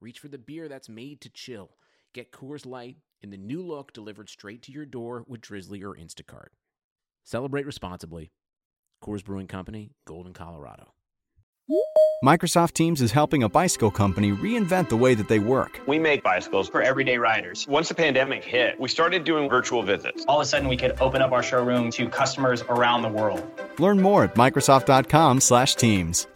[0.00, 1.70] reach for the beer that's made to chill.
[2.14, 5.94] Get Coors Light in the new look delivered straight to your door with Drizzly or
[5.94, 6.48] Instacart.
[7.24, 8.32] Celebrate responsibly.
[9.04, 10.94] Coors Brewing Company, Golden, Colorado.
[12.24, 15.80] Microsoft Teams is helping a bicycle company reinvent the way that they work.
[15.86, 17.66] We make bicycles for everyday riders.
[17.68, 20.24] Once the pandemic hit, we started doing virtual visits.
[20.26, 23.42] All of a sudden, we could open up our showroom to customers around the world.
[23.78, 26.26] Learn more at Microsoft.com/Teams.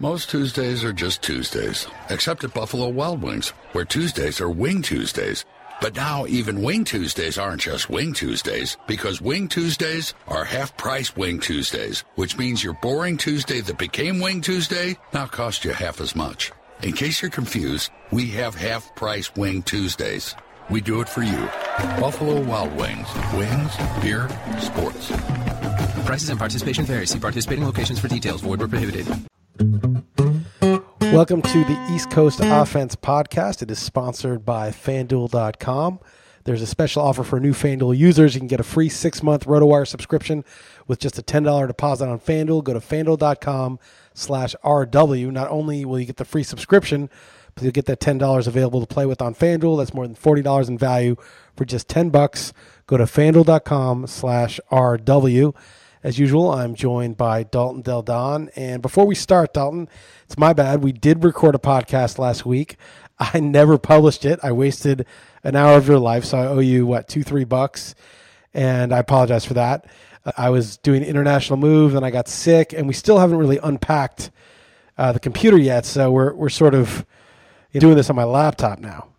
[0.00, 5.44] Most Tuesdays are just Tuesdays, except at Buffalo Wild Wings, where Tuesdays are Wing Tuesdays.
[5.82, 11.14] But now even Wing Tuesdays aren't just Wing Tuesdays because Wing Tuesdays are half price
[11.14, 16.00] Wing Tuesdays, which means your boring Tuesday that became Wing Tuesday now costs you half
[16.00, 16.52] as much.
[16.82, 20.34] In case you're confused, we have half price Wing Tuesdays.
[20.70, 21.42] We do it for you.
[22.00, 23.08] Buffalo Wild Wings.
[23.34, 25.12] Wings, beer, sports.
[26.06, 27.06] Prices and participation vary.
[27.06, 28.40] See participating locations for details.
[28.40, 29.06] Void where prohibited.
[31.12, 33.62] Welcome to the East Coast Offense Podcast.
[33.62, 36.00] It is sponsored by FanDuel.com.
[36.42, 38.34] There's a special offer for new FanDuel users.
[38.34, 40.44] You can get a free six month RotoWire subscription
[40.88, 42.64] with just a $10 deposit on FanDuel.
[42.64, 43.78] Go to FanDuel.com
[44.14, 45.30] slash RW.
[45.30, 47.08] Not only will you get the free subscription,
[47.54, 49.78] but you'll get that $10 available to play with on FanDuel.
[49.78, 51.14] That's more than $40 in value
[51.56, 52.52] for just 10 bucks.
[52.88, 55.54] Go to FanDuel.com slash RW.
[56.04, 58.50] As usual, I'm joined by Dalton Del Don.
[58.56, 59.88] And before we start, Dalton,
[60.24, 60.82] it's my bad.
[60.82, 62.76] We did record a podcast last week.
[63.20, 64.40] I never published it.
[64.42, 65.06] I wasted
[65.44, 67.94] an hour of your life, so I owe you what two, three bucks,
[68.52, 69.86] and I apologize for that.
[70.36, 74.32] I was doing international move, and I got sick, and we still haven't really unpacked
[74.98, 75.84] uh, the computer yet.
[75.84, 77.06] So we're we're sort of
[77.72, 79.11] doing this on my laptop now.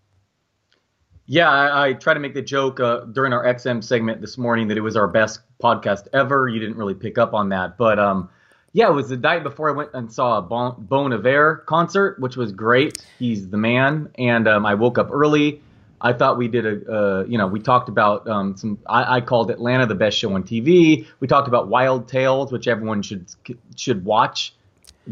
[1.26, 4.68] Yeah, I, I tried to make the joke uh, during our XM segment this morning
[4.68, 6.50] that it was our best podcast ever.
[6.50, 8.30] You didn't really pick up on that, but um,
[8.74, 12.20] yeah, it was the night before I went and saw a bon, bon Iver concert,
[12.20, 13.06] which was great.
[13.20, 15.62] He's the man, and um, I woke up early.
[16.02, 18.78] I thought we did a, uh, you know, we talked about um, some.
[18.88, 21.08] I, I, called Atlanta the best show on TV.
[21.22, 23.28] We talked about Wild Tales, which everyone should
[23.78, 24.54] should watch.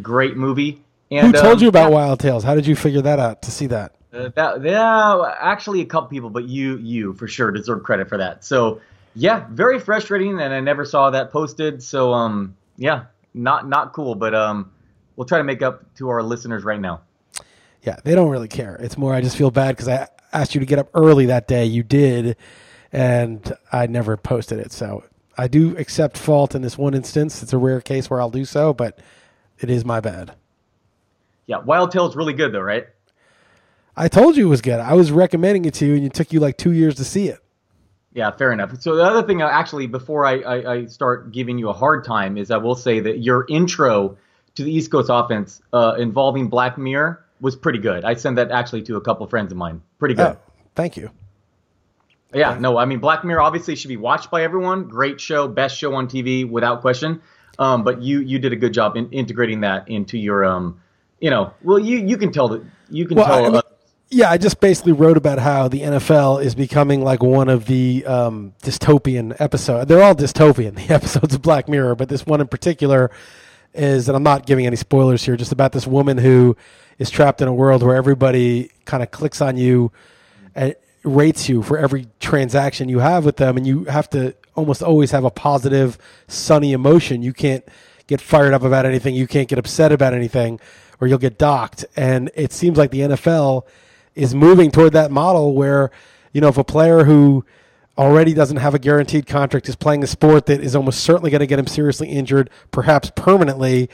[0.01, 0.83] Great movie.
[1.09, 2.43] And, Who told um, you about Wild Tales?
[2.43, 3.95] How did you figure that out to see that?
[4.13, 8.17] Uh, that yeah, actually a couple people, but you you for sure deserve credit for
[8.17, 8.43] that.
[8.43, 8.81] So
[9.15, 11.81] yeah, very frustrating, and I never saw that posted.
[11.81, 14.71] So um yeah, not not cool, but um
[15.15, 17.01] we'll try to make up to our listeners right now.
[17.83, 18.75] Yeah, they don't really care.
[18.75, 21.47] It's more I just feel bad because I asked you to get up early that
[21.47, 21.65] day.
[21.65, 22.35] You did,
[22.91, 24.73] and I never posted it.
[24.73, 25.03] So
[25.37, 27.41] I do accept fault in this one instance.
[27.41, 28.99] It's a rare case where I'll do so, but
[29.59, 30.35] it is my bad.
[31.47, 32.87] Yeah, Wild Tale's really good though, right?
[33.95, 34.79] I told you it was good.
[34.79, 37.27] I was recommending it to you, and it took you like two years to see
[37.27, 37.39] it.
[38.13, 38.81] Yeah, fair enough.
[38.81, 42.03] So the other thing, uh, actually, before I, I, I start giving you a hard
[42.03, 44.17] time, is I will say that your intro
[44.55, 48.03] to the East Coast offense uh, involving Black Mirror was pretty good.
[48.03, 49.81] I sent that actually to a couple friends of mine.
[49.97, 50.37] Pretty good.
[50.37, 50.37] Oh,
[50.75, 51.09] thank you.
[52.33, 54.87] Yeah, no, I mean Black Mirror obviously should be watched by everyone.
[54.87, 57.21] Great show, best show on TV without question.
[57.59, 60.81] Um, but you you did a good job in integrating that into your um,
[61.19, 63.45] you know, well you you can tell that you can well, tell.
[63.45, 63.61] I mean, uh,
[64.13, 68.05] yeah, I just basically wrote about how the NFL is becoming like one of the
[68.05, 69.87] um, dystopian episodes.
[69.87, 73.09] They're all dystopian, the episodes of Black Mirror, but this one in particular
[73.73, 76.57] is, and I'm not giving any spoilers here, just about this woman who
[76.99, 79.93] is trapped in a world where everybody kind of clicks on you
[80.53, 84.83] and rates you for every transaction you have with them, and you have to almost
[84.83, 87.23] always have a positive, sunny emotion.
[87.23, 87.63] You can't
[88.07, 90.59] get fired up about anything, you can't get upset about anything,
[90.99, 91.85] or you'll get docked.
[91.95, 93.65] And it seems like the NFL
[94.15, 95.91] is moving toward that model where,
[96.33, 97.45] you know, if a player who
[97.97, 101.39] already doesn't have a guaranteed contract is playing a sport that is almost certainly going
[101.39, 103.89] to get him seriously injured, perhaps permanently.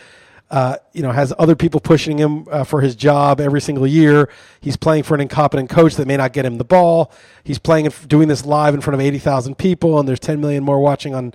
[0.50, 4.30] Uh, you know, has other people pushing him uh, for his job every single year.
[4.62, 7.12] He's playing for an incompetent coach that may not get him the ball.
[7.44, 10.64] He's playing, doing this live in front of eighty thousand people, and there's ten million
[10.64, 11.34] more watching on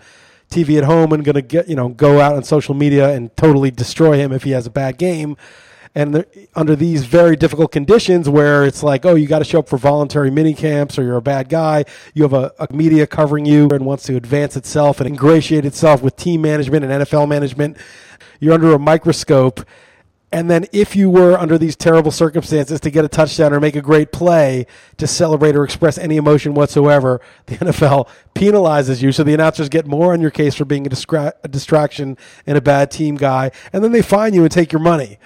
[0.48, 3.36] TV at home, and going to get you know go out on social media and
[3.36, 5.36] totally destroy him if he has a bad game
[5.94, 6.24] and
[6.54, 9.76] under these very difficult conditions where it's like oh you got to show up for
[9.76, 11.84] voluntary mini camps or you're a bad guy
[12.14, 16.02] you have a, a, media covering you and wants to advance itself and ingratiate itself
[16.02, 17.76] with team management and nfl management
[18.40, 19.60] you're under a microscope
[20.34, 23.76] And then if you were under these terrible circumstances to get a touchdown or make
[23.76, 24.66] a great play
[24.96, 29.12] to celebrate or express any emotion whatsoever, the NFL penalizes you.
[29.12, 32.16] So the announcers get more on your case for being a, distra- a distraction
[32.46, 33.50] and a bad team guy.
[33.74, 35.18] And then they fine you and take your money.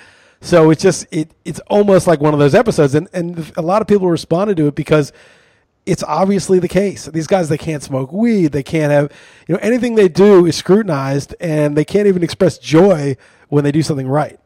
[0.47, 2.95] So it's just, it, it's almost like one of those episodes.
[2.95, 5.13] And, and a lot of people responded to it because
[5.87, 7.07] it's obviously the case.
[7.07, 8.53] These guys, they can't smoke weed.
[8.53, 9.11] They can't have,
[9.49, 13.17] you know, anything they do is scrutinized and they can't even express joy
[13.49, 14.39] when they do something right.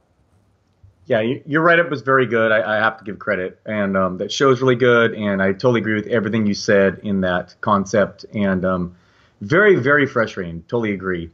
[1.04, 2.50] Yeah, your write up was very good.
[2.50, 5.12] I, I, have to give credit, and um, that show's really good.
[5.12, 8.24] And I totally agree with everything you said in that concept.
[8.32, 8.94] And um,
[9.40, 10.62] very, very frustrating.
[10.68, 11.30] Totally agree.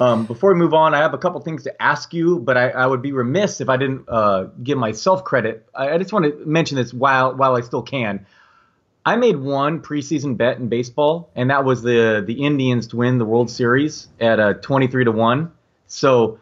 [0.00, 2.70] Um, before we move on, I have a couple things to ask you, but I,
[2.70, 5.68] I would be remiss if I didn't uh, give myself credit.
[5.74, 8.26] I, I, just want to mention this while while I still can.
[9.04, 13.18] I made one preseason bet in baseball, and that was the the Indians to win
[13.18, 15.52] the World Series at a twenty three to one.
[15.88, 16.38] So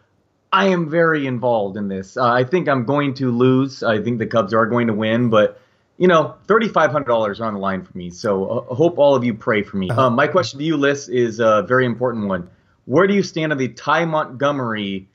[0.53, 2.17] I am very involved in this.
[2.17, 3.83] Uh, I think I'm going to lose.
[3.83, 5.61] I think the Cubs are going to win, but
[5.97, 8.11] you know, thirty-five hundred dollars are on the line for me.
[8.11, 9.89] So uh, hope all of you pray for me.
[9.89, 12.51] Uh, my question to you, Liss, is a very important one.
[12.87, 15.09] Where do you stand on the Ty Montgomery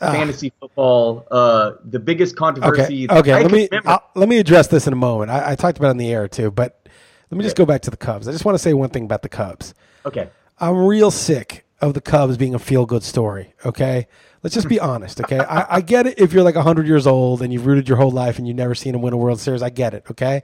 [0.00, 1.26] fantasy football?
[1.30, 3.10] Uh, the biggest controversy.
[3.10, 3.42] Okay, okay.
[3.42, 3.68] let me
[4.14, 5.30] let me address this in a moment.
[5.30, 6.88] I, I, talked about it in the air too, but
[7.30, 8.28] let me just go back to the Cubs.
[8.28, 9.74] I just want to say one thing about the Cubs.
[10.06, 13.54] Okay, I'm real sick of the Cubs being a feel good story.
[13.64, 14.06] Okay,
[14.42, 15.40] Let's just be honest, okay?
[15.40, 18.10] I, I get it if you're like 100 years old and you've rooted your whole
[18.10, 19.62] life and you've never seen them win a World Series.
[19.62, 20.42] I get it, okay?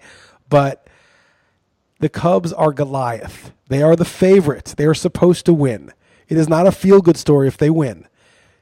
[0.48, 0.88] But
[2.00, 3.52] the Cubs are Goliath.
[3.68, 4.74] They are the favorites.
[4.74, 5.92] They are supposed to win.
[6.34, 8.08] It is not a feel good story if they win.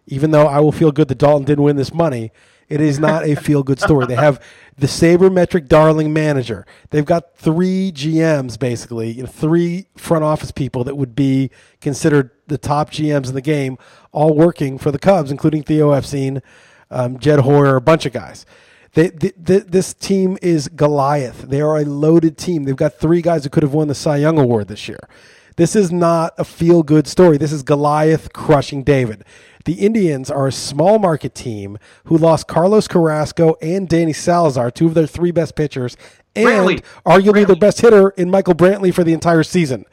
[0.07, 2.31] Even though I will feel good that Dalton didn't win this money,
[2.69, 4.05] it is not a feel good story.
[4.05, 4.45] They have
[4.77, 6.67] the sabermetric darling manager.
[6.91, 12.31] They've got three GMs basically, you know, three front office people that would be considered
[12.47, 13.79] the top GMs in the game,
[14.13, 16.43] all working for the Cubs, including Theo Epstein,
[16.91, 18.45] um, Jed Hoyer, a bunch of guys.
[18.93, 21.49] They, this team is Goliath.
[21.49, 22.65] They are a loaded team.
[22.65, 25.09] They've got three guys who could have won the Cy Young Award this year.
[25.57, 27.37] This is not a feel good story.
[27.37, 29.25] This is Goliath crushing David.
[29.65, 34.87] The Indians are a small market team who lost Carlos Carrasco and Danny Salazar, two
[34.87, 35.97] of their three best pitchers,
[36.35, 36.83] and Brantley.
[37.05, 37.47] arguably Brantley.
[37.47, 39.85] their best hitter in Michael Brantley for the entire season.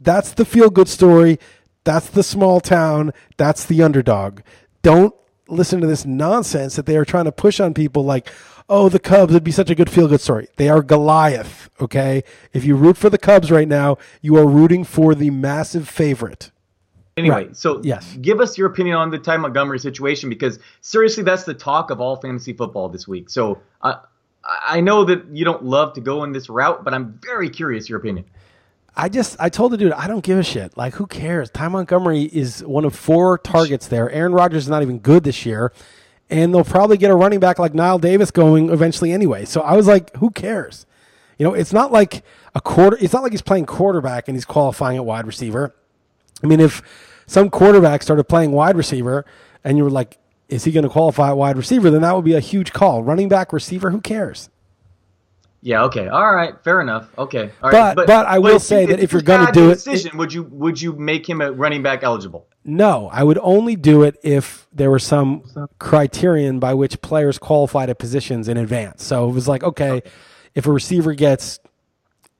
[0.00, 1.38] That's the feel good story.
[1.84, 3.12] That's the small town.
[3.36, 4.40] That's the underdog.
[4.82, 5.14] Don't
[5.48, 8.30] listen to this nonsense that they are trying to push on people like,
[8.68, 10.48] oh, the Cubs it'd be such a good feel good story.
[10.56, 12.24] They are Goliath, okay?
[12.52, 16.50] If you root for the Cubs right now, you are rooting for the massive favorite.
[17.16, 17.56] Anyway, right.
[17.56, 18.16] so yes.
[18.20, 22.00] give us your opinion on the Ty Montgomery situation because seriously, that's the talk of
[22.00, 23.30] all fantasy football this week.
[23.30, 23.96] So uh,
[24.44, 27.88] I know that you don't love to go in this route, but I'm very curious
[27.88, 28.24] your opinion.
[28.96, 30.76] I just I told the dude I don't give a shit.
[30.76, 31.50] Like who cares?
[31.50, 34.10] Ty Montgomery is one of four targets there.
[34.10, 35.72] Aaron Rodgers is not even good this year,
[36.30, 39.44] and they'll probably get a running back like Knile Davis going eventually anyway.
[39.44, 40.86] So I was like, who cares?
[41.38, 42.22] You know, it's not like
[42.54, 42.96] a quarter.
[43.00, 45.74] It's not like he's playing quarterback and he's qualifying at wide receiver.
[46.42, 46.82] I mean, if
[47.26, 49.24] some quarterback started playing wide receiver
[49.62, 50.18] and you were like,
[50.48, 51.90] is he going to qualify at wide receiver?
[51.90, 53.02] Then that would be a huge call.
[53.02, 54.50] Running back, receiver, who cares?
[55.64, 55.84] Yeah.
[55.84, 56.08] Okay.
[56.08, 56.62] All right.
[56.62, 57.08] Fair enough.
[57.16, 57.50] Okay.
[57.62, 57.94] All right.
[57.94, 60.18] But, but, but I will say that if you're going to do it, decision, it,
[60.18, 62.46] would you would you make him a running back eligible?
[62.66, 65.42] No, I would only do it if there were some
[65.78, 69.02] criterion by which players qualified at positions in advance.
[69.04, 70.10] So it was like, okay, okay.
[70.54, 71.60] if a receiver gets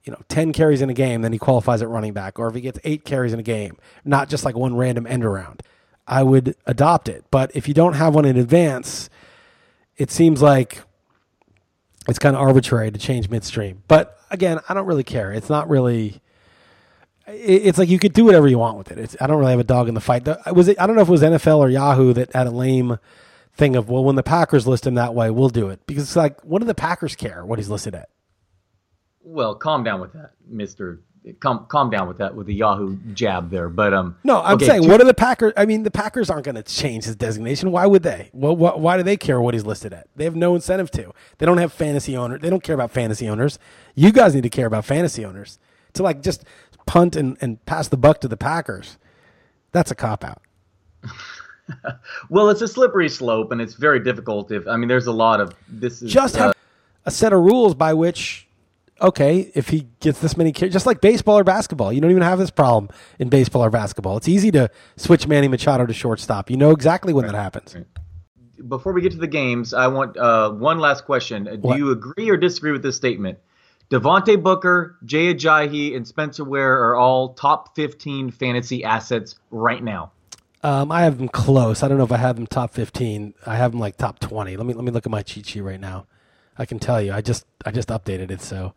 [0.04, 2.38] you know, 10 carries in a game, then he qualifies at running back.
[2.38, 5.24] Or if he gets eight carries in a game, not just like one random end
[5.24, 5.62] around,
[6.06, 7.24] I would adopt it.
[7.30, 9.08] But if you don't have one in advance,
[9.96, 10.82] it seems like
[12.08, 13.82] it's kind of arbitrary to change midstream.
[13.88, 15.32] But again, I don't really care.
[15.32, 16.20] It's not really.
[17.26, 18.98] It's like you could do whatever you want with it.
[18.98, 20.28] It's, I don't really have a dog in the fight.
[20.52, 20.78] Was it?
[20.80, 22.98] I don't know if it was NFL or Yahoo that had a lame
[23.54, 26.16] thing of well, when the Packers list him that way, we'll do it because it's
[26.16, 28.08] like, what do the Packers care what he's listed at?
[29.24, 31.02] well, calm down with that, Mister.
[31.40, 33.70] Calm, calm down with that with the Yahoo jab there.
[33.70, 35.54] But um, no, I'm okay, saying, what are the Packers?
[35.56, 37.70] I mean, the Packers aren't going to change his designation.
[37.70, 38.28] Why would they?
[38.34, 40.06] Well, wh- why do they care what he's listed at?
[40.16, 41.14] They have no incentive to.
[41.38, 42.42] They don't have fantasy owners.
[42.42, 43.58] They don't care about fantasy owners.
[43.94, 45.58] You guys need to care about fantasy owners.
[45.94, 46.44] To like just
[46.84, 48.98] punt and, and pass the buck to the Packers.
[49.72, 50.42] That's a cop out.
[52.28, 54.52] well, it's a slippery slope, and it's very difficult.
[54.52, 56.02] If I mean, there's a lot of this.
[56.02, 56.54] Is, just have uh,
[57.06, 58.46] a set of rules by which
[59.00, 62.22] okay, if he gets this many carries, just like baseball or basketball, you don't even
[62.22, 64.16] have this problem in baseball or basketball.
[64.16, 66.50] It's easy to switch Manny Machado to shortstop.
[66.50, 67.32] You know exactly when right.
[67.32, 67.76] that happens.
[68.68, 71.44] Before we get to the games, I want uh, one last question.
[71.44, 71.78] Do what?
[71.78, 73.38] you agree or disagree with this statement?
[73.90, 80.12] Devontae Booker, Jay Ajayi, and Spencer Ware are all top 15 fantasy assets right now.
[80.64, 81.82] Um, I have them close.
[81.82, 83.34] I don't know if I have them top fifteen.
[83.44, 84.56] I have them like top twenty.
[84.56, 86.06] Let me let me look at my cheat sheet right now.
[86.58, 87.12] I can tell you.
[87.12, 88.40] I just I just updated it.
[88.40, 88.74] So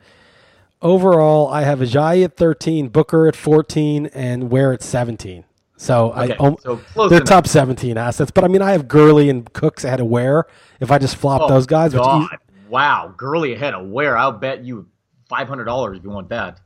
[0.81, 5.43] overall, I have Ajayi at thirteen, Booker at fourteen, and Ware at seventeen.
[5.77, 7.23] So Okay, I um, so they're enough.
[7.27, 8.31] top seventeen assets.
[8.31, 10.45] But I mean, I have Gurley and Cooks ahead of Ware.
[10.79, 12.23] If I just flop Oh, those guys, which God.
[12.33, 12.37] e-
[12.69, 14.17] wow, Gurley ahead of Ware?
[14.17, 14.87] I'll bet you
[15.29, 16.59] five hundred dollars if you want that.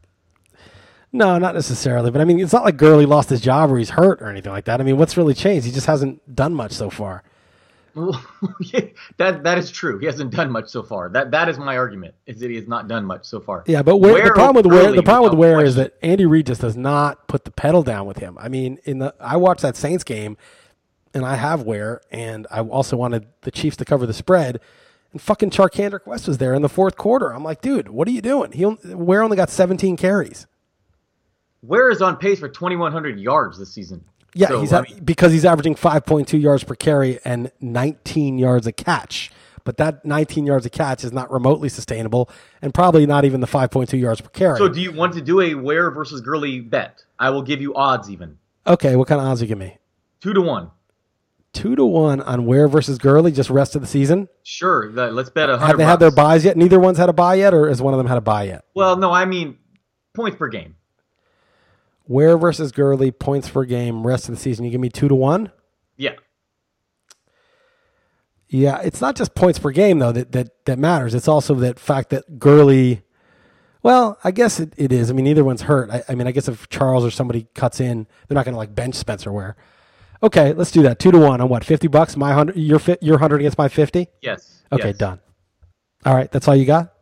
[1.14, 2.10] No, not necessarily.
[2.10, 4.54] But I mean, it's not like Gurley lost his job or he's hurt or anything
[4.54, 4.80] like that.
[4.80, 5.66] I mean, what's really changed?
[5.66, 7.24] He just hasn't done much so far.
[9.18, 10.00] that that is true.
[10.00, 11.10] He hasn't done much so far.
[11.10, 12.16] That that is my argument.
[12.26, 13.64] Is that he has not done much so far.
[13.68, 16.46] Yeah, but Ware, the problem with Ware, the problem with Ware is that Andy Reid
[16.48, 18.38] just does not put the pedal down with him.
[18.40, 20.38] I mean, in the I watched that Saints game,
[21.14, 24.62] and I have Ware, and I also wanted the Chiefs to cover the spread,
[25.12, 27.34] and fucking Charcandrick West was there in the fourth quarter.
[27.34, 28.54] I'm like, dude, what are you doing?
[28.54, 30.48] He Ware only got 17 carries.
[31.62, 34.04] Ware is on pace for twenty one hundred yards this season.
[34.34, 38.66] Yeah, So, he's I mean, because he's averaging 5.2 yards per carry and 19 yards
[38.68, 39.32] a catch.
[39.64, 42.30] But that 19 yards a catch is not remotely sustainable,
[42.64, 44.58] and probably not even the 5.2 yards per carry.
[44.58, 47.04] so do you want to do a Ware versus Gurley bet?
[47.20, 49.78] I will give you odds even okay, what kind of odds you give me?
[50.20, 50.72] two to one.
[51.54, 54.30] Two to one on Ware versus Gurley, just rest of the season.
[54.44, 55.68] Sure, let's bet a hundred.
[55.68, 56.56] Have they had their byes yet?
[56.56, 58.64] Neither one's had a bye yet, or has one of them had a bye yet?
[58.74, 59.58] Well, no, I mean
[60.14, 60.76] points per game.
[62.08, 64.66] Ware versus Gurley, points per game, rest of the season.
[64.66, 65.52] You give me two to one.
[65.98, 66.16] Yeah,
[68.50, 71.14] Yeah, it's not just points per game though that that that matters.
[71.14, 73.04] It's also that fact that Gurley.
[73.84, 75.10] Well, I guess it, it is.
[75.10, 75.90] I mean, neither one's hurt.
[75.90, 78.60] I, I mean, I guess if Charles or somebody cuts in, they're not going to
[78.60, 79.56] like bench Spencer Ware.
[80.22, 81.00] Okay, let's do that.
[81.00, 81.64] Two to one on what?
[81.64, 82.16] Fifty bucks.
[82.16, 82.58] My hundred.
[82.58, 84.08] Your your hundred against my fifty.
[84.22, 84.64] yes.
[84.72, 84.98] Okay, yes.
[84.98, 85.20] done.
[86.06, 86.94] All right, that's all you got.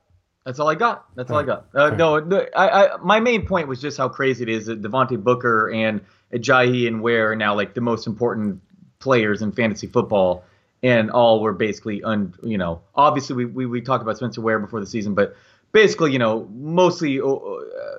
[0.50, 1.06] That's all I got.
[1.14, 1.68] That's all I got.
[1.76, 4.82] Uh, no, no I, I, my main point was just how crazy it is that
[4.82, 6.02] Devontae Booker and
[6.34, 8.60] Ajayi and Ware are now like the most important
[8.98, 10.44] players in fantasy football,
[10.82, 12.34] and all were basically un.
[12.42, 15.36] You know, obviously we we, we talked about Spencer Ware before the season, but
[15.72, 17.26] basically, you know, mostly, uh,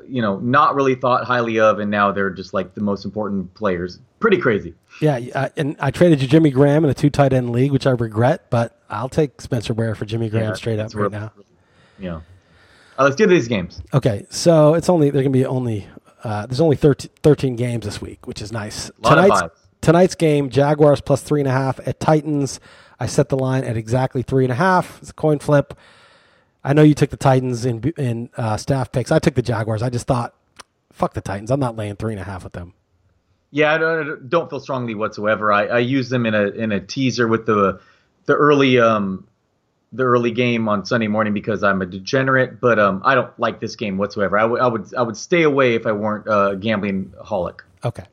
[0.08, 3.54] you know, not really thought highly of, and now they're just like the most important
[3.54, 4.00] players.
[4.18, 4.74] Pretty crazy.
[5.00, 7.86] Yeah, uh, and I traded you Jimmy Graham in a two tight end league, which
[7.86, 11.32] I regret, but I'll take Spencer Ware for Jimmy Graham Yeah, straight up right now.
[12.00, 12.22] You
[12.98, 13.82] Uh, let's do these games.
[13.94, 15.86] Okay, so it's only there can be only
[16.22, 18.90] uh, there's only 13, 13 games this week, which is nice.
[19.02, 19.42] Tonight's
[19.80, 22.60] tonight's game, Jaguars plus three and a half at Titans.
[22.98, 24.98] I set the line at exactly three and a half.
[25.00, 25.74] It's a coin flip.
[26.62, 29.10] I know you took the Titans in in uh, staff picks.
[29.10, 29.82] I took the Jaguars.
[29.82, 30.34] I just thought,
[30.92, 31.50] fuck the Titans.
[31.50, 32.74] I'm not laying three and a half with them.
[33.50, 35.50] Yeah, I don't, don't feel strongly whatsoever.
[35.52, 37.80] I, I use them in a in a teaser with the
[38.26, 39.26] the early um
[39.92, 43.60] the early game on Sunday morning because I'm a degenerate, but um I don't like
[43.60, 44.38] this game whatsoever.
[44.38, 47.60] I would I would I would stay away if I weren't a gambling holic.
[47.84, 48.04] Okay,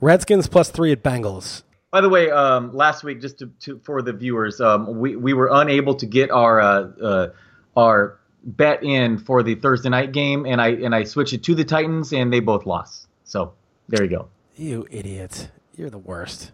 [0.00, 1.62] Redskins plus three at Bengals.
[1.90, 5.32] By the way, um, last week, just to, to for the viewers, um, we we
[5.34, 7.28] were unable to get our uh, uh,
[7.76, 11.54] our bet in for the Thursday night game, and I and I switched it to
[11.54, 13.08] the Titans, and they both lost.
[13.24, 13.54] So
[13.88, 14.28] there you go.
[14.56, 15.50] You idiot!
[15.76, 16.52] You're the worst.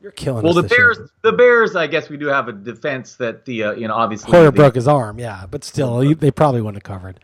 [0.00, 0.94] You're killing Well, the this year.
[0.94, 3.94] Bears, the Bears, I guess we do have a defense that the uh, you know
[3.94, 7.20] obviously Hoyer the- broke his arm, yeah, but still, you- they probably wouldn't have covered.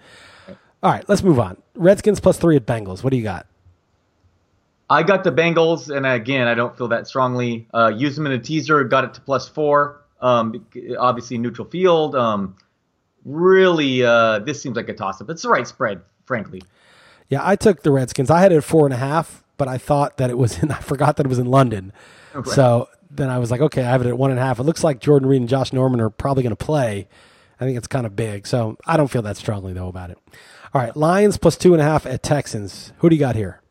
[0.83, 1.56] All right, let's move on.
[1.75, 3.02] Redskins plus three at Bengals.
[3.02, 3.47] What do you got?
[4.88, 7.66] I got the Bengals, and again, I don't feel that strongly.
[7.75, 10.02] Uh, used them in a teaser, got it to plus four.
[10.21, 10.64] Um,
[10.99, 12.14] obviously neutral field.
[12.14, 12.56] Um,
[13.25, 15.28] really, uh, this seems like a toss up.
[15.30, 16.62] It's the right spread, frankly.
[17.28, 18.30] Yeah, I took the Redskins.
[18.30, 20.71] I had it at four and a half, but I thought that it was in.
[20.71, 21.92] I forgot that it was in London.
[22.55, 24.59] So then I was like, okay, I have it at one and a half.
[24.59, 27.09] It looks like Jordan Reed and Josh Norman are probably going to play.
[27.61, 30.19] I think it's kind of big, so I don't feel that strongly though about it.
[30.75, 32.93] All right, Lions plus two and a half at Texans.
[32.99, 33.62] Who do you got here?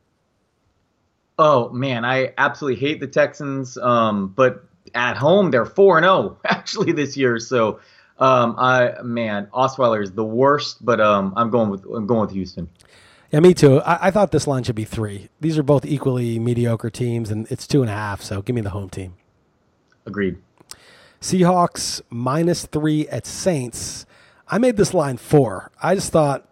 [1.37, 3.77] Oh man, I absolutely hate the Texans.
[3.77, 7.37] Um, but at home they're four and zero actually this year.
[7.39, 7.79] So,
[8.19, 10.83] um, I man, Osweiler is the worst.
[10.83, 12.69] But um, I'm going with I'm going with Houston.
[13.31, 13.81] Yeah, me too.
[13.81, 15.29] I, I thought this line should be three.
[15.41, 18.21] These are both equally mediocre teams, and it's two and a half.
[18.21, 19.15] So give me the home team.
[20.05, 20.37] Agreed.
[21.19, 24.05] Seahawks minus three at Saints.
[24.47, 25.71] I made this line four.
[25.81, 26.47] I just thought,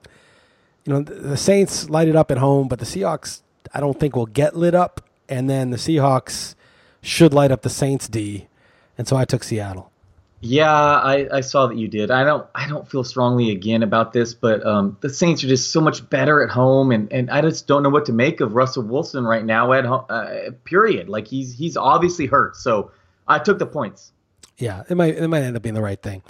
[0.84, 3.42] you know, the, the Saints light it up at home, but the Seahawks,
[3.74, 5.01] I don't think will get lit up.
[5.30, 6.56] And then the Seahawks
[7.01, 8.48] should light up the Saints D.
[8.98, 9.92] And so I took Seattle.
[10.45, 12.12] Yeah, I, I saw that you did.
[12.12, 15.71] I don't I don't feel strongly again about this, but um, the Saints are just
[15.71, 18.53] so much better at home, and, and I just don't know what to make of
[18.53, 20.03] Russell Wilson right now at home.
[20.09, 21.07] Uh, period.
[21.07, 22.91] Like he's he's obviously hurt, so
[23.25, 24.12] I took the points.
[24.57, 26.21] Yeah, it might it might end up being the right thing.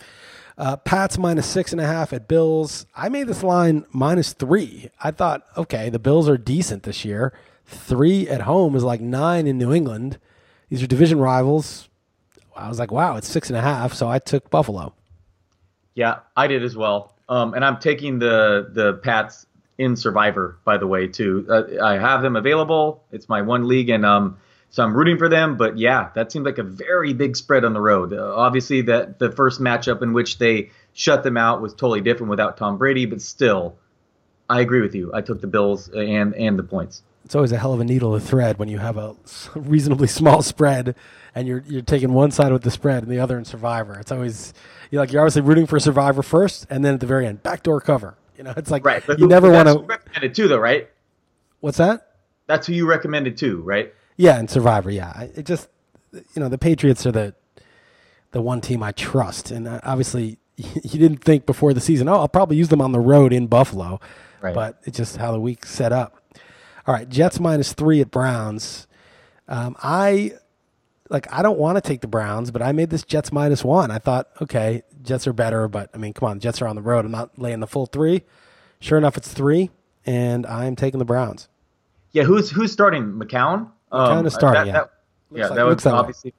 [0.60, 2.86] Uh, Pats minus six and a half at Bills.
[2.96, 4.91] I made this line minus three.
[5.03, 7.34] I thought, okay, the Bills are decent this year.
[7.65, 10.20] Three at home is like nine in New England.
[10.70, 11.89] These are division rivals.
[12.56, 13.94] I was like, wow, it's six and a half.
[13.94, 14.94] So I took Buffalo.
[15.96, 17.14] Yeah, I did as well.
[17.30, 19.46] Um, and I'm taking the the Pats
[19.78, 21.46] in Survivor, by the way, too.
[21.50, 23.04] Uh, I have them available.
[23.12, 24.38] It's my one league, and um,
[24.70, 25.58] so I'm rooting for them.
[25.58, 28.14] But yeah, that seemed like a very big spread on the road.
[28.14, 32.30] Uh, obviously, that the first matchup in which they shut them out was totally different
[32.30, 33.76] without Tom Brady, but still,
[34.50, 35.12] I agree with you.
[35.14, 37.04] I took the Bills and and the points.
[37.25, 39.15] It's always a hell of a needle to thread when you have a
[39.56, 40.96] reasonably small spread
[41.36, 43.98] and you're you're taking one side with the spread and the other in Survivor.
[44.00, 44.53] It's always
[44.92, 47.82] you're like you're obviously rooting for Survivor first, and then at the very end, backdoor
[47.82, 48.15] cover.
[48.38, 49.03] You know, it's like right.
[49.06, 49.80] But you who, never want to.
[49.80, 50.89] recommend it too, though, right?
[51.60, 52.10] What's that?
[52.48, 53.94] That's who you recommended too, right?
[54.18, 54.92] Yeah, in Survivor.
[54.92, 55.70] Yeah, it just
[56.12, 57.34] you know the Patriots are the
[58.32, 62.15] the one team I trust, and uh, obviously you didn't think before the season, oh,
[62.15, 64.00] I'll probably use them on the road in Buffalo,
[64.42, 64.53] right.
[64.53, 66.22] but it's just how the week set up.
[66.86, 68.88] All right, Jets minus three at Browns.
[69.48, 70.34] Um, I
[71.10, 73.92] like I don't want to take the Browns, but I made this Jets minus one.
[73.92, 76.82] I thought, okay, Jets are better, but I mean, come on, Jets are on the
[76.82, 77.06] road.
[77.06, 78.24] I'm not laying the full three.
[78.80, 79.70] Sure enough, it's three,
[80.06, 81.48] and I'm taking the Browns.
[82.12, 83.13] Yeah, who's who's starting?
[83.13, 83.70] McCown.
[83.92, 84.66] McCown um, is starting.
[84.66, 84.92] That, yeah, that,
[85.32, 86.34] yeah, like, that was obviously.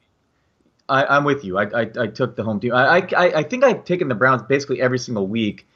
[0.86, 1.56] I, am with you.
[1.56, 2.74] I, I, I took the home team.
[2.74, 5.66] I, I I think I've taken the Browns basically every single week,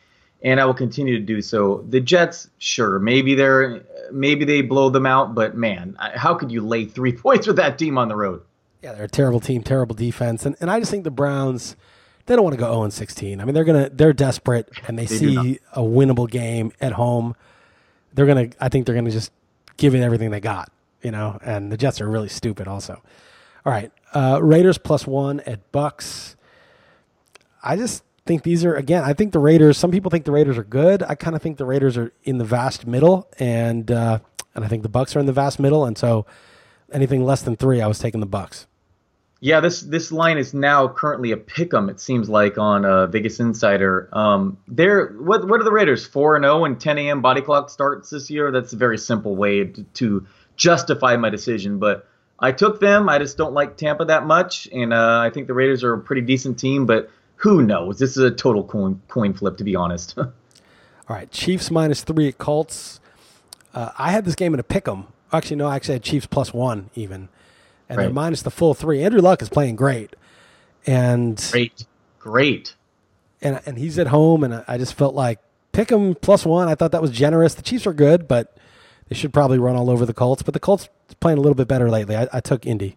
[0.42, 1.84] and I will continue to do so.
[1.88, 6.60] The Jets, sure, maybe they're maybe they blow them out, but man, how could you
[6.66, 8.42] lay three points with that team on the road?
[8.82, 11.76] Yeah, they're a terrible team, terrible defense, and and I just think the Browns
[12.28, 13.40] they don't want to go 0 16.
[13.40, 17.34] I mean, they're gonna they're desperate and they, they see a winnable game at home.
[18.12, 19.32] They're gonna I think they're gonna just
[19.78, 20.70] give it everything they got,
[21.02, 21.38] you know.
[21.42, 23.02] And the Jets are really stupid, also.
[23.64, 26.36] All right, uh, Raiders plus one at Bucs.
[27.62, 29.02] I just think these are again.
[29.02, 29.76] I think the Raiders.
[29.76, 31.02] Some people think the Raiders are good.
[31.02, 34.20] I kind of think the Raiders are in the vast middle, and uh,
[34.54, 35.84] and I think the Bucs are in the vast middle.
[35.84, 36.26] And so,
[36.92, 38.68] anything less than three, I was taking the Bucks.
[39.40, 41.88] Yeah, this this line is now currently a pick 'em.
[41.88, 44.08] It seems like on uh, Vegas Insider.
[44.12, 47.22] Um, they're what what are the Raiders four and zero and 10 a.m.
[47.22, 48.50] body clock starts this year?
[48.52, 50.26] That's a very simple way to, to,
[50.56, 51.78] justify my decision.
[51.78, 52.08] But
[52.40, 53.08] I took them.
[53.08, 56.00] I just don't like Tampa that much, and uh, I think the Raiders are a
[56.00, 56.84] pretty decent team.
[56.84, 57.98] But who knows?
[57.98, 60.16] This is a total coin coin flip, to be honest.
[60.18, 60.32] All
[61.08, 63.00] right, Chiefs minus three at Colts.
[63.74, 65.06] Uh, I had this game in a pick 'em.
[65.32, 67.28] Actually, no, I actually had Chiefs plus one even
[67.88, 68.04] and right.
[68.04, 69.02] they're minus the full three.
[69.02, 70.14] Andrew Luck is playing great,
[70.86, 71.86] and great,
[72.18, 72.74] great,
[73.40, 75.40] and and he's at home, and I just felt like
[75.72, 76.68] pick him plus one.
[76.68, 77.54] I thought that was generous.
[77.54, 78.56] The Chiefs are good, but
[79.08, 80.42] they should probably run all over the Colts.
[80.42, 80.88] But the Colts
[81.20, 82.16] playing a little bit better lately.
[82.16, 82.96] I, I took Indy.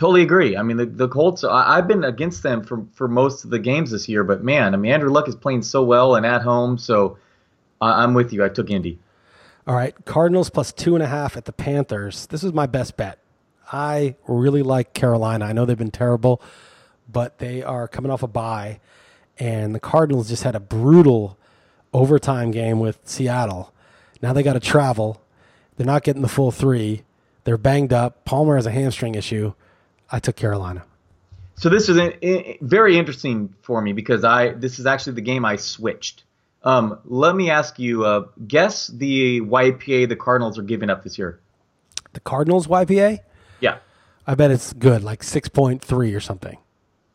[0.00, 0.56] Totally agree.
[0.56, 1.44] I mean, the, the Colts.
[1.44, 4.72] I, have been against them for for most of the games this year, but man,
[4.72, 6.78] I mean, Andrew Luck is playing so well and at home.
[6.78, 7.18] So
[7.82, 8.42] I, I'm with you.
[8.42, 8.98] I took Indy.
[9.66, 12.24] All right, Cardinals plus two and a half at the Panthers.
[12.28, 13.18] This is my best bet.
[13.70, 15.44] I really like Carolina.
[15.44, 16.40] I know they've been terrible,
[17.06, 18.80] but they are coming off a bye,
[19.38, 21.36] and the Cardinals just had a brutal
[21.92, 23.74] overtime game with Seattle.
[24.22, 25.20] Now they got to travel.
[25.76, 27.02] They're not getting the full three.
[27.44, 28.24] They're banged up.
[28.24, 29.52] Palmer has a hamstring issue.
[30.10, 30.84] I took Carolina.
[31.56, 35.44] So this is a, very interesting for me because I this is actually the game
[35.44, 36.24] I switched.
[36.62, 41.18] Um, let me ask you, uh, guess the YPA the Cardinals are giving up this
[41.18, 41.40] year.
[42.12, 43.18] The Cardinals YPA?
[43.60, 43.78] Yeah.
[44.26, 46.58] I bet it's good, like 6.3 or something.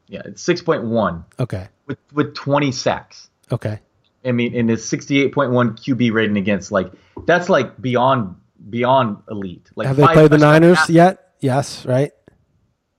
[0.08, 1.26] Yeah, it's 6.1.
[1.40, 1.68] Okay.
[1.88, 3.30] With with 20 sacks.
[3.52, 3.80] Okay.
[4.24, 6.92] I mean, and it's 68.1 QB rating against like
[7.26, 8.36] that's like beyond
[8.70, 9.70] beyond elite.
[9.76, 11.34] Like have they played the Niners yet?
[11.40, 12.12] Yes, right.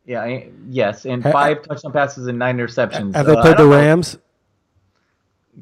[0.07, 3.15] Yeah, yes, and five touchdown passes and nine interceptions.
[3.15, 4.15] Have they uh, played the Rams?
[4.15, 4.21] No.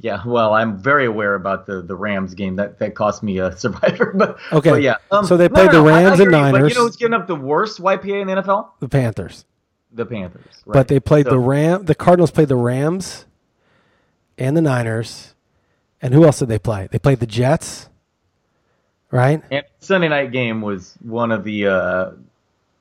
[0.00, 3.56] Yeah, well, I'm very aware about the, the Rams game that, that cost me a
[3.56, 4.12] survivor.
[4.14, 4.96] But okay, but yeah.
[5.10, 6.62] Um, so they played the Rams and Niners.
[6.62, 8.70] But you know who's giving up the worst YPA in the NFL?
[8.80, 9.44] The Panthers.
[9.92, 10.44] The Panthers.
[10.66, 10.74] Right.
[10.74, 11.84] But they played so, the Ram.
[11.84, 13.26] The Cardinals played the Rams
[14.36, 15.34] and the Niners.
[16.02, 16.88] And who else did they play?
[16.90, 17.88] They played the Jets.
[19.10, 19.42] Right.
[19.50, 21.68] And Sunday night game was one of the.
[21.68, 22.10] Uh,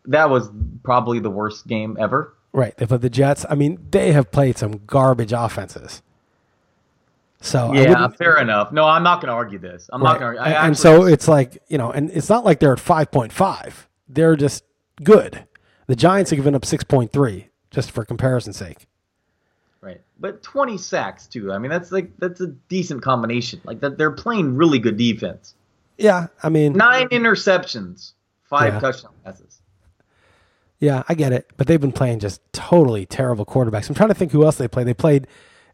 [0.06, 0.50] that was
[0.84, 2.34] probably the worst game ever.
[2.52, 2.76] Right.
[2.78, 3.46] They played the Jets.
[3.50, 6.02] I mean, they have played some garbage offenses.
[7.44, 8.72] So yeah, fair enough.
[8.72, 9.90] No, I'm not going to argue this.
[9.92, 10.14] I'm right.
[10.14, 10.44] not going to.
[10.44, 13.74] And, and so it's like you know, and it's not like they're at 5.5.
[14.08, 14.64] They're just
[15.04, 15.46] good.
[15.88, 18.88] The Giants have given up 6.3, just for comparison's sake.
[19.82, 21.52] Right, but 20 sacks too.
[21.52, 23.60] I mean, that's like that's a decent combination.
[23.66, 25.54] Like that, they're playing really good defense.
[25.98, 28.14] Yeah, I mean, nine interceptions,
[28.44, 28.80] five yeah.
[28.80, 29.60] touchdown passes.
[30.84, 33.88] Yeah, I get it, but they've been playing just totally terrible quarterbacks.
[33.88, 34.86] I'm trying to think who else they played.
[34.86, 35.28] They played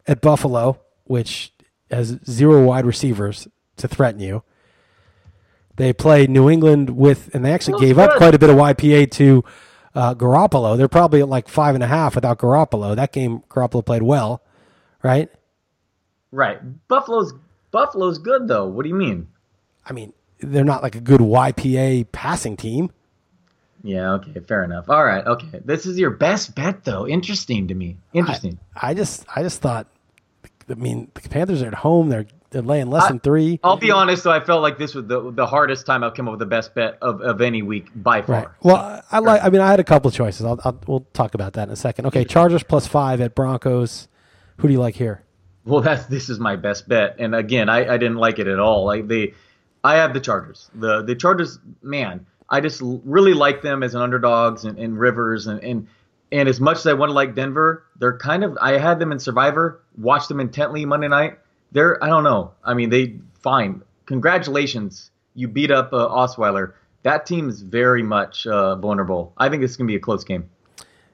[0.06, 1.52] at Buffalo, which
[1.90, 4.44] has zero wide receivers to threaten you.
[5.74, 9.10] They played New England with, and they actually gave up quite a bit of YPA
[9.10, 9.42] to
[9.96, 10.76] uh, Garoppolo.
[10.76, 12.94] They're probably at like five and a half without Garoppolo.
[12.94, 14.44] That game, Garoppolo played well,
[15.02, 15.28] right?
[16.30, 16.60] Right.
[16.86, 17.34] Buffalo's
[17.72, 18.68] Buffalo's good though.
[18.68, 19.26] What do you mean?
[19.84, 22.92] I mean, they're not like a good YPA passing team.
[23.82, 24.88] Yeah, okay, fair enough.
[24.90, 25.60] All right, okay.
[25.64, 27.06] This is your best bet though.
[27.08, 27.96] Interesting to me.
[28.12, 28.58] Interesting.
[28.80, 29.86] I just, I just thought,
[30.68, 32.08] I mean, the Panthers are at home.
[32.08, 33.60] They're they're laying less than three.
[33.62, 36.26] I'll be honest though, I felt like this was the the hardest time I've come
[36.28, 38.34] up with the best bet of, of any week by far.
[38.36, 38.48] Right.
[38.62, 39.42] Well, I- I like.
[39.44, 40.44] I mean, I had a couple of choices.
[40.44, 42.06] I'll, I'll we'll talk about that in a second.
[42.06, 44.08] Okay, Chargers plus five at Broncos.
[44.58, 45.22] Who do you like here?
[45.64, 48.58] Well, that's this is my best bet, and again, I, I didn't like it at
[48.58, 48.84] all.
[48.84, 49.34] Like they,
[49.84, 50.70] I have the Chargers.
[50.74, 55.46] The the Chargers, man, I just really like them as an underdogs and, and Rivers
[55.46, 55.86] and, and
[56.32, 58.56] and as much as I want to like Denver, they're kind of.
[58.60, 61.38] I had them in Survivor, watched them intently Monday night.
[61.72, 62.52] They're I don't know.
[62.64, 63.82] I mean, they fine.
[64.06, 66.74] Congratulations, you beat up uh, Osweiler.
[67.02, 69.32] That team is very much uh, vulnerable.
[69.38, 70.48] I think it's gonna be a close game.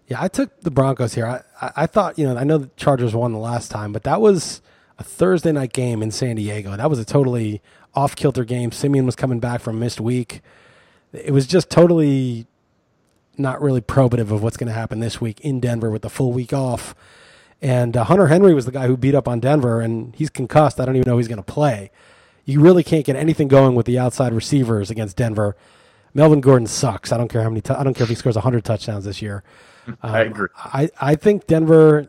[0.09, 1.27] Yeah, I took the Broncos here.
[1.61, 4.20] I, I thought, you know, I know the Chargers won the last time, but that
[4.20, 4.62] was
[4.99, 6.77] a Thursday night game in San Diego.
[6.77, 7.61] That was a totally
[7.94, 8.70] off kilter game.
[8.70, 10.42] Siemian was coming back from missed week.
[11.16, 12.46] It was just totally
[13.38, 16.33] not really probative of what's going to happen this week in Denver with the full
[16.33, 16.94] week off.
[17.61, 20.79] And uh, Hunter Henry was the guy who beat up on Denver, and he's concussed.
[20.79, 21.90] I don't even know he's going to play.
[22.44, 25.57] You really can't get anything going with the outside receivers against Denver.
[26.14, 27.12] Melvin Gordon sucks.
[27.12, 27.62] I don't care how many.
[27.68, 29.42] I I don't care if he scores 100 touchdowns this year.
[30.02, 30.48] I agree.
[30.57, 32.09] I, I think Denver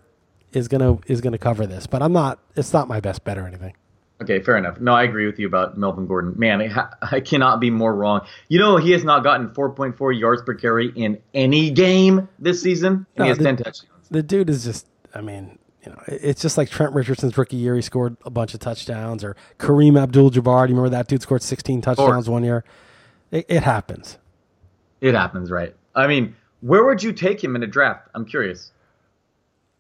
[0.54, 2.40] is gonna is gonna cover this, but I'm not.
[2.56, 3.74] It's not my best bet or anything.
[4.22, 4.80] Okay, fair enough.
[4.80, 6.34] No, I agree with you about Melvin Gordon.
[6.38, 8.22] Man, I, I cannot be more wrong.
[8.48, 12.94] You know, he has not gotten 4.4 yards per carry in any game this season,
[12.94, 13.92] and No, he has the- 10 touchdowns.
[14.10, 14.88] The dude is just.
[15.14, 17.76] I mean, you know, it's just like Trent Richardson's rookie year.
[17.76, 20.66] He scored a bunch of touchdowns, or Kareem Abdul-Jabbar.
[20.68, 22.64] Do you remember that dude scored 16 touchdowns one year?
[23.32, 24.18] It, it happens.
[25.02, 25.76] It happens, right?
[25.94, 28.08] I mean, where would you take him in a draft?
[28.16, 28.72] I'm curious.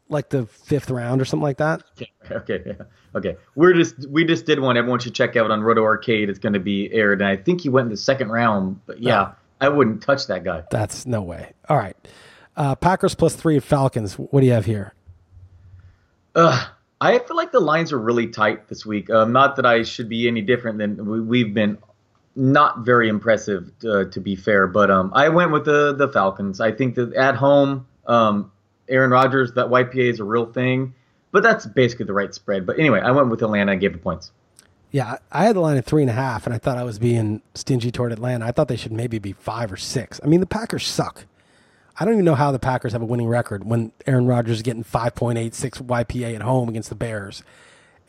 [0.09, 1.83] Like the fifth round or something like that.
[2.29, 2.85] Okay, okay, yeah.
[3.15, 3.37] okay.
[3.55, 4.75] We're just we just did one.
[4.75, 6.29] Everyone should check out on Roto Arcade.
[6.29, 8.81] It's going to be aired, and I think he went in the second round.
[8.85, 10.63] But yeah, I wouldn't touch that guy.
[10.69, 11.53] That's no way.
[11.69, 11.95] All right.
[12.57, 14.15] Uh, Packers plus three Falcons.
[14.15, 14.93] What do you have here?
[16.35, 16.67] Ugh,
[16.99, 19.09] I feel like the lines are really tight this week.
[19.09, 21.77] Um, not that I should be any different than we, we've been.
[22.35, 24.67] Not very impressive, uh, to be fair.
[24.67, 26.61] But um, I went with the the Falcons.
[26.61, 28.51] I think that at home, um,
[28.89, 30.93] Aaron Rodgers, that YPA is a real thing.
[31.31, 32.65] But that's basically the right spread.
[32.65, 34.31] But anyway, I went with Atlanta and gave the points.
[34.91, 36.97] Yeah, I had the line at three and a half, and I thought I was
[36.97, 38.45] being stingy toward Atlanta.
[38.45, 40.19] I thought they should maybe be five or six.
[40.23, 41.25] I mean, the Packers suck.
[41.99, 44.61] I don't even know how the Packers have a winning record when Aaron Rodgers is
[44.61, 47.43] getting 5.86 YPA at home against the Bears.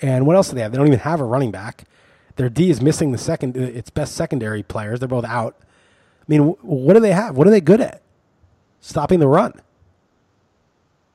[0.01, 0.73] And what else do they have?
[0.73, 1.85] They don't even have a running back.
[2.37, 5.01] Their D is missing the second, uh, its best secondary players.
[5.01, 5.57] They're both out.
[5.61, 7.37] I mean, what do they have?
[7.37, 8.03] What are they good at?
[8.81, 9.55] Stopping the run.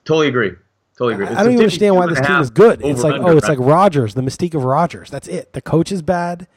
[0.05, 0.51] Totally agree.
[0.97, 1.27] Totally agree.
[1.27, 2.81] I don't even understand why this team is good.
[2.83, 3.59] It's like, oh, it's like?
[3.59, 5.09] Rodgers, the mystique of Rodgers.
[5.09, 5.53] That's it.
[5.53, 6.47] The coach is bad.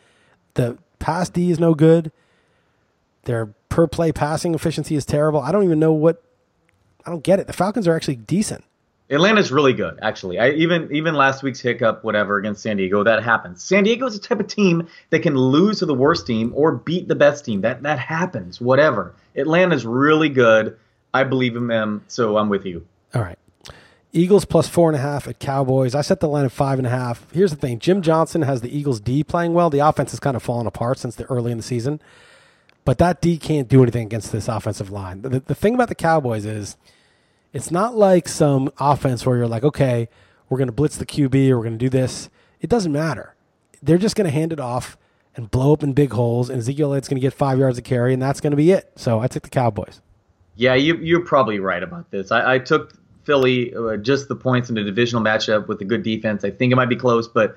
[0.55, 2.13] The pass D is no good.
[3.25, 5.41] Their per play passing efficiency is terrible.
[5.41, 6.23] I don't even know what.
[7.05, 7.47] I don't get it.
[7.47, 8.65] The Falcons are actually decent.
[9.09, 10.39] Atlanta's really good, actually.
[10.39, 13.63] I even even last week's hiccup, whatever, against San Diego, that happens.
[13.63, 17.07] San Diego's the type of team that can lose to the worst team or beat
[17.07, 17.61] the best team.
[17.61, 19.15] That that happens, whatever.
[19.37, 20.77] Atlanta's really good.
[21.15, 22.85] I believe in them, so I'm with you.
[24.17, 25.95] Eagles plus four and a half at Cowboys.
[25.95, 27.31] I set the line at five and a half.
[27.33, 29.71] Here's the thing Jim Johnson has the Eagles D playing well.
[29.71, 32.01] The offense has kind of fallen apart since the early in the season.
[32.85, 35.23] But that D can't do anything against this offensive line.
[35.23, 36.77] The, the thing about the Cowboys is
[37.53, 40.09] it's not like some offense where you're like, okay,
[40.49, 42.31] we're going to blitz the QB or we're going to do this.
[42.61, 43.35] It doesn't matter.
[43.83, 44.97] They're just going to hand it off
[45.35, 47.85] and blow up in big holes, and Ezekiel Elliott's going to get five yards of
[47.85, 48.91] carry, and that's going to be it.
[48.97, 50.01] So I took the Cowboys.
[50.55, 52.33] Yeah, you you're probably right about this.
[52.33, 52.95] I, I took
[53.27, 56.45] Philly uh, just the points in a divisional matchup with a good defense.
[56.45, 57.57] I think it might be close, but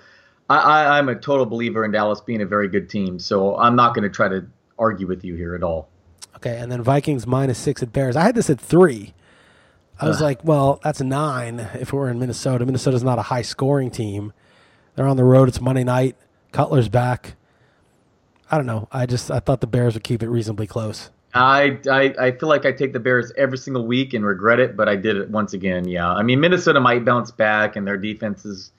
[0.49, 3.19] I, I, I'm a total believer in Dallas being a very good team.
[3.19, 4.45] So I'm not going to try to
[4.77, 5.87] argue with you here at all.
[6.35, 8.15] Okay, and then Vikings minus six at Bears.
[8.15, 9.13] I had this at three.
[10.01, 12.65] I was like, well, that's nine if we're in Minnesota.
[12.65, 14.31] Minnesota's not a high scoring team.
[14.95, 15.49] They're on the road.
[15.49, 16.15] It's Monday night.
[16.53, 17.35] Cutler's back.
[18.49, 18.87] I don't know.
[18.93, 21.09] I just I thought the Bears would keep it reasonably close.
[21.33, 24.75] I, I I feel like I take the Bears every single week and regret it,
[24.75, 25.87] but I did it once again.
[25.87, 28.71] Yeah, I mean Minnesota might bounce back, and their defense is.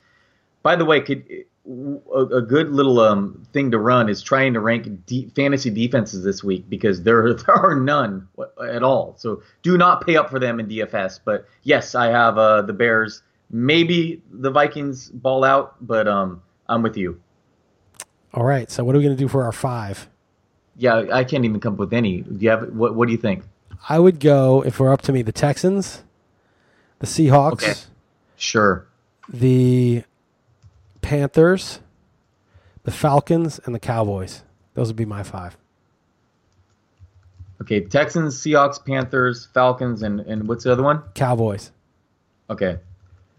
[0.63, 1.25] By the way, could
[1.67, 4.89] a, a good little um thing to run is trying to rank
[5.35, 8.29] fantasy defenses this week because there there are none
[8.69, 9.15] at all.
[9.19, 11.21] So do not pay up for them in DFS.
[11.25, 13.23] But yes, I have uh, the Bears.
[13.53, 17.21] Maybe the Vikings ball out, but um I'm with you.
[18.33, 18.71] All right.
[18.71, 20.09] So what are we going to do for our five?
[20.81, 22.23] Yeah, I can't even come up with any.
[22.23, 22.95] Do you have what?
[22.95, 23.45] What do you think?
[23.89, 25.21] I would go if we're up to me.
[25.21, 26.03] The Texans,
[27.01, 27.75] the Seahawks, Okay.
[28.37, 28.87] Sure.
[29.29, 30.05] the
[31.03, 31.81] Panthers,
[32.85, 34.43] the Falcons, and the Cowboys.
[34.73, 35.59] Those would be my five.
[37.61, 41.03] Okay, Texans, Seahawks, Panthers, Falcons, and and what's the other one?
[41.15, 41.73] Cowboys.
[42.49, 42.79] Okay.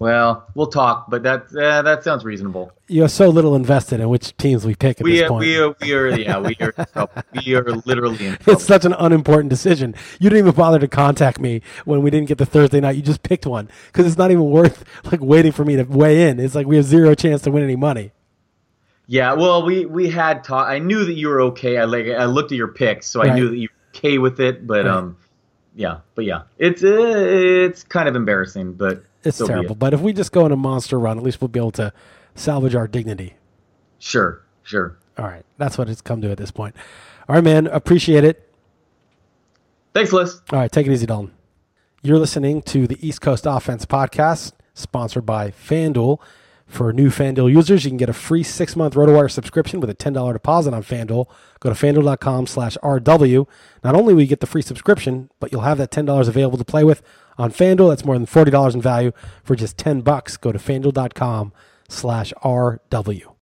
[0.01, 2.71] Well, we'll talk, but that uh, that sounds reasonable.
[2.87, 5.41] You are so little invested in which teams we pick at We this are, point.
[5.45, 6.73] we are we are yeah we are
[7.45, 8.53] we are literally in trouble.
[8.53, 9.93] it's such an unimportant decision.
[10.19, 12.95] You didn't even bother to contact me when we didn't get the Thursday night.
[12.95, 16.27] You just picked one because it's not even worth like waiting for me to weigh
[16.29, 16.39] in.
[16.39, 18.11] It's like we have zero chance to win any money.
[19.05, 20.67] Yeah, well, we we had talk.
[20.67, 21.77] I knew that you were okay.
[21.77, 24.39] I like I looked at your picks, so I knew that you were okay with
[24.39, 24.65] it.
[24.65, 24.95] But Right.
[24.95, 25.17] um,
[25.75, 29.55] yeah, but yeah, it's uh, it's kind of embarrassing, but It's so be it.
[29.55, 29.75] terrible.
[29.75, 31.93] But if we just go on a monster run, at least we'll be able to
[32.35, 33.35] salvage our dignity.
[33.99, 34.97] Sure, sure.
[35.17, 36.75] All right, that's what it's come to at this point.
[37.29, 38.49] All right, man, appreciate it.
[39.93, 40.41] Thanks, Liss.
[40.51, 41.33] All right, take it easy, Dalton.
[42.01, 46.19] You're listening to the East Coast Offense Podcast, sponsored by FanDuel.
[46.71, 50.31] For new FanDuel users, you can get a free six-month RotoWire subscription with a $10
[50.31, 51.27] deposit on FanDuel.
[51.59, 53.45] Go to FanDuel.com slash RW.
[53.83, 56.63] Not only will you get the free subscription, but you'll have that $10 available to
[56.63, 57.01] play with
[57.37, 57.89] on FanDuel.
[57.89, 59.11] That's more than $40 in value
[59.43, 60.37] for just 10 bucks.
[60.37, 61.51] Go to FanDuel.com
[61.89, 63.35] slash RW.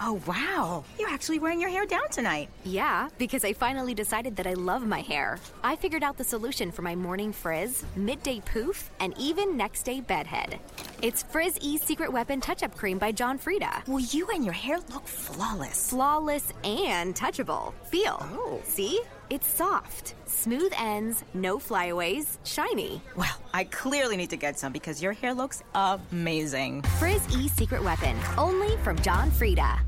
[0.00, 0.84] Oh, wow.
[0.98, 2.48] You're actually wearing your hair down tonight.
[2.64, 5.38] Yeah, because I finally decided that I love my hair.
[5.62, 10.00] I figured out the solution for my morning frizz, midday poof, and even next day
[10.00, 10.58] bedhead.
[11.02, 13.82] It's Frizz E Secret Weapon Touch Up Cream by John Frieda.
[13.86, 15.90] Well, you and your hair look flawless.
[15.90, 17.72] Flawless and touchable.
[17.86, 18.18] Feel.
[18.32, 18.60] Oh.
[18.64, 19.00] See?
[19.30, 23.00] It's soft, smooth ends, no flyaways, shiny.
[23.16, 26.82] Well, I clearly need to get some because your hair looks amazing.
[26.98, 29.84] Frizz E Secret Weapon, only from John Frieda.